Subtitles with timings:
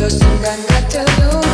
[0.00, 1.47] Los encantados